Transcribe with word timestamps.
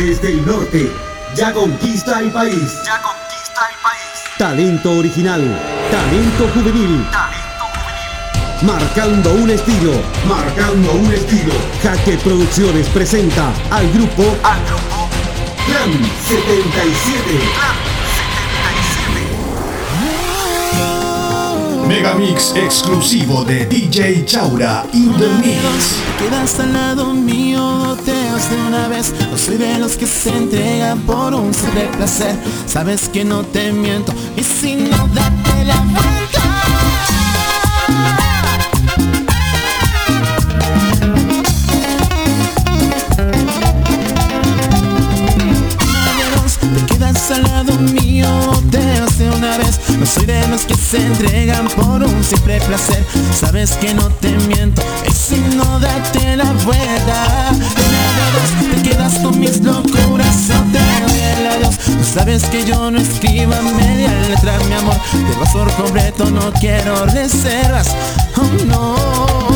desde 0.00 0.28
el 0.28 0.46
norte, 0.46 0.90
ya 1.34 1.52
conquista 1.52 2.20
el 2.20 2.30
país. 2.30 2.78
Ya 2.86 3.02
conquista 3.02 3.68
el 3.68 3.82
país. 3.82 4.38
Talento 4.38 4.92
original, 4.92 5.42
talento 5.90 6.48
juvenil. 6.54 7.06
Talento 7.10 7.64
juvenil. 7.74 8.62
Marcando 8.62 9.34
un 9.34 9.50
estilo, 9.50 9.92
marcando 10.26 10.92
un 10.92 11.12
estilo. 11.12 11.52
Jaque 11.82 12.16
Producciones 12.18 12.88
presenta 12.88 13.52
al 13.70 13.90
grupo, 13.92 14.22
al 14.42 14.64
grupo 14.64 15.08
Plan 15.66 15.92
77. 16.26 17.89
Megamix 21.90 22.54
exclusivo 22.54 23.44
de 23.44 23.66
DJ 23.66 24.24
Chaura 24.24 24.86
in 24.92 25.12
the 25.18 25.28
Mix. 25.44 25.96
Quedas 26.20 26.60
al 26.60 26.72
lado 26.72 27.12
mío, 27.12 27.96
te 28.04 28.12
de 28.12 28.62
una 28.68 28.86
vez. 28.86 29.12
No 29.28 29.36
soy 29.36 29.56
de 29.56 29.76
los 29.76 29.96
que 29.96 30.06
se 30.06 30.30
entregan 30.30 31.00
por 31.00 31.34
un 31.34 31.52
simple 31.52 31.88
placer. 31.96 32.36
Sabes 32.66 33.08
que 33.08 33.24
no 33.24 33.42
te 33.42 33.72
miento 33.72 34.14
y 34.36 34.44
si 34.44 34.76
no 34.76 35.08
date 35.08 35.64
la 35.64 35.80
vuelta. 35.80 36.29
De 50.50 50.56
los 50.56 50.64
que 50.64 50.74
se 50.74 50.96
entregan 50.96 51.68
por 51.68 52.02
un 52.02 52.24
simple 52.24 52.60
placer. 52.62 53.06
Sabes 53.32 53.70
que 53.72 53.94
no 53.94 54.08
te 54.08 54.30
miento 54.48 54.82
y 55.08 55.12
si 55.12 55.36
no 55.54 55.78
date 55.78 56.36
la 56.36 56.52
vuelta. 56.64 57.50
Te 58.74 58.82
quedas 58.82 59.20
con 59.20 59.38
mis 59.38 59.60
locuras, 59.60 60.48
yo 60.48 60.54
te. 60.72 60.80
Tú 61.86 62.04
sabes 62.04 62.42
que 62.46 62.64
yo 62.64 62.90
no 62.90 62.98
escribo 62.98 63.54
media 63.76 64.12
letra, 64.28 64.58
mi 64.68 64.74
amor. 64.74 64.96
Te 65.12 65.38
vas 65.38 65.50
por 65.52 65.72
completo, 65.74 66.24
no 66.24 66.52
quiero 66.54 67.06
reservas. 67.06 67.94
Oh 68.36 68.64
no. 68.66 69.49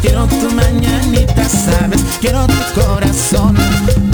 Quiero 0.00 0.26
tu 0.26 0.50
mañanita, 0.54 1.48
sabes, 1.48 2.02
quiero 2.20 2.46
tu 2.46 2.80
corazón. 2.80 3.54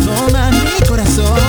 Toma 0.05 0.51
mi 0.51 0.87
corazón. 0.87 1.41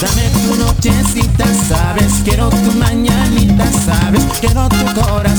Dame 0.00 0.30
tu 0.30 0.56
nochecita, 0.56 1.44
sabes, 1.68 2.12
quiero 2.24 2.48
tu 2.50 2.72
mañanita, 2.72 3.66
sabes, 3.84 4.24
quiero 4.40 4.68
tu 4.68 5.00
corazón. 5.00 5.29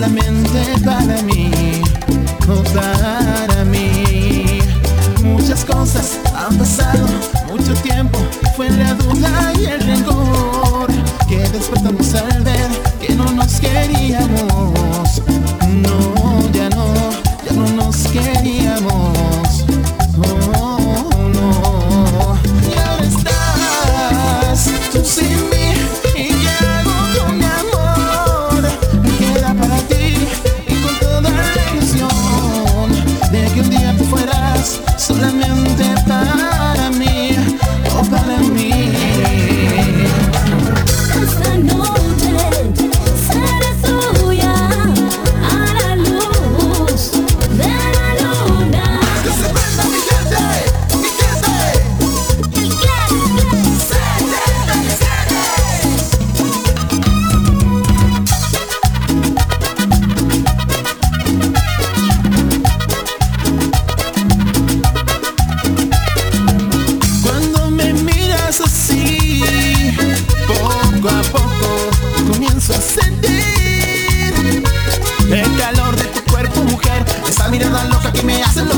Serás 0.00 0.08
solamente 0.08 0.79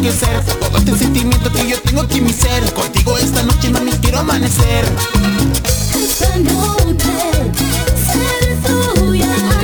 que 0.02 0.08
me 0.08 0.14
hace 0.14 0.26
enloquecer. 0.26 0.58
Todo 0.58 0.78
este 0.78 0.98
sentimiento 0.98 1.52
que 1.52 1.68
yo 1.68 1.80
tengo 1.82 2.02
aquí 2.02 2.18
en 2.18 2.24
mi 2.24 2.32
ser. 2.32 2.72
Contigo 2.72 3.16
esta 3.18 3.42
noche, 3.42 3.70
mami, 3.70 3.92
quiero 3.92 4.20
amanecer. 4.20 4.84
esta 5.94 6.36
noche 6.38 7.12
seré 8.06 8.56
tuya 8.66 9.61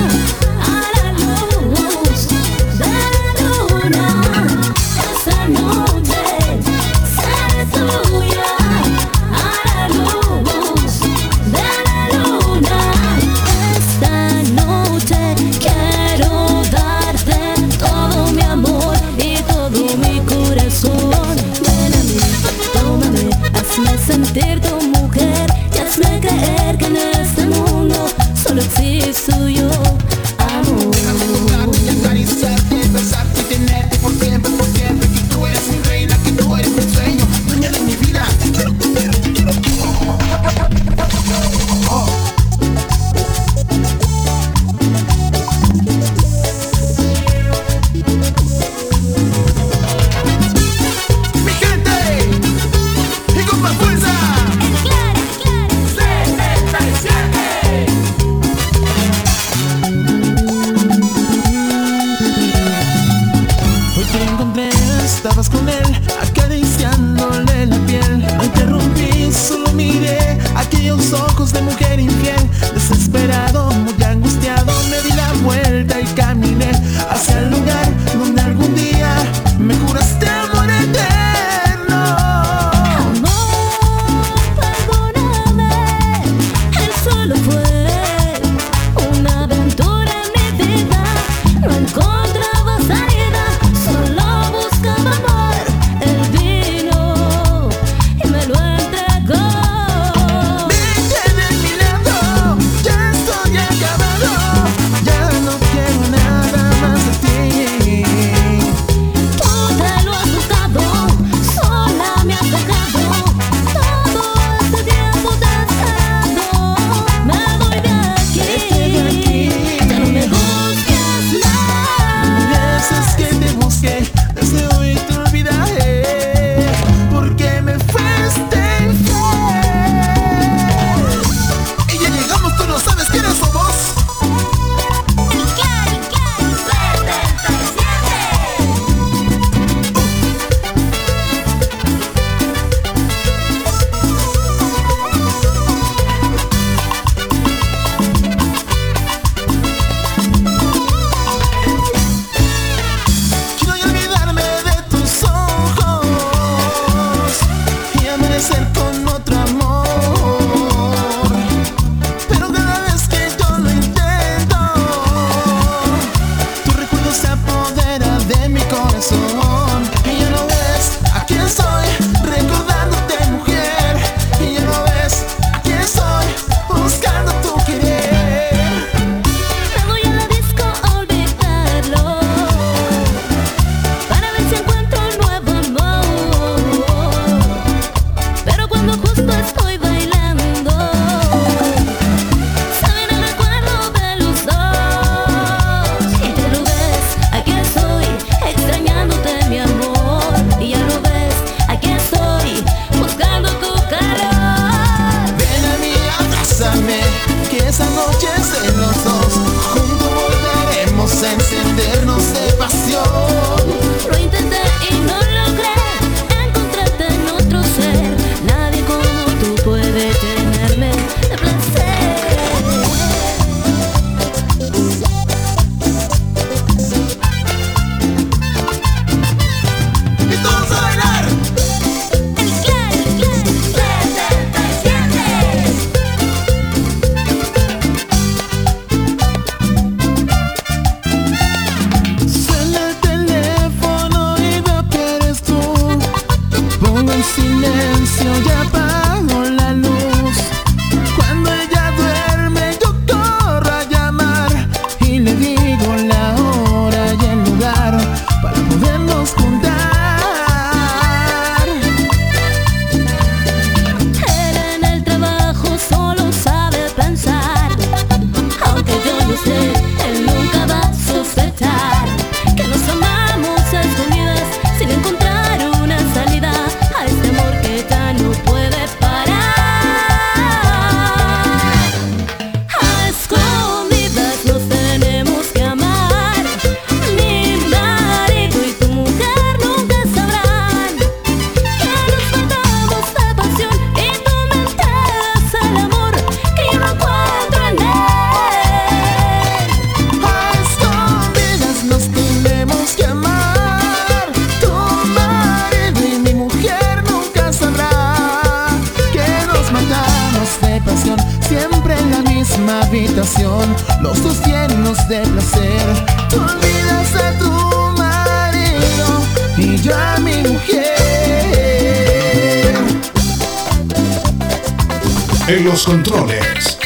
En 325.49 325.65
los 325.65 325.85
controles, 325.85 326.79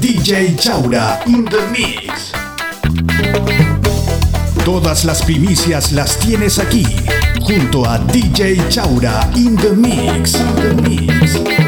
DJ 0.00 0.56
Chaura 0.56 1.20
in 1.26 1.44
the 1.44 1.58
mix. 1.70 2.32
Todas 4.64 5.04
las 5.04 5.20
primicias 5.20 5.92
las 5.92 6.18
tienes 6.18 6.58
aquí, 6.58 6.86
junto 7.42 7.86
a 7.86 7.98
DJ 7.98 8.66
Chaura 8.70 9.28
in 9.34 9.54
the 9.56 9.70
mix. 9.72 10.32
In 10.34 10.54
the 10.54 10.88
mix. 10.88 11.65